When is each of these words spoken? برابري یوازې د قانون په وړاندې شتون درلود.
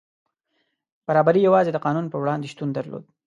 برابري 1.07 1.41
یوازې 1.47 1.71
د 1.73 1.77
قانون 1.85 2.05
په 2.09 2.17
وړاندې 2.21 2.51
شتون 2.53 2.69
درلود. 2.73 3.03